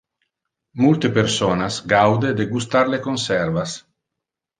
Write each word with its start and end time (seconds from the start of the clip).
Multe 0.85 1.11
personas 1.17 1.77
gaude 1.91 2.31
de 2.39 2.47
gustar 2.55 2.89
le 2.95 3.01
conservas. 3.09 3.75